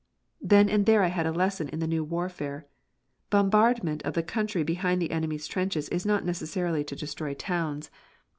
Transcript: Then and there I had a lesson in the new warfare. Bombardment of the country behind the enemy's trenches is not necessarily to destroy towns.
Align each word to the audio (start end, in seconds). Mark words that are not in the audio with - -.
Then 0.41 0.67
and 0.67 0.87
there 0.87 1.03
I 1.03 1.09
had 1.09 1.27
a 1.27 1.31
lesson 1.31 1.69
in 1.69 1.77
the 1.77 1.85
new 1.85 2.03
warfare. 2.03 2.65
Bombardment 3.29 4.01
of 4.01 4.15
the 4.15 4.23
country 4.23 4.63
behind 4.63 4.99
the 4.99 5.11
enemy's 5.11 5.45
trenches 5.45 5.87
is 5.89 6.07
not 6.07 6.25
necessarily 6.25 6.83
to 6.85 6.95
destroy 6.95 7.35
towns. 7.35 7.91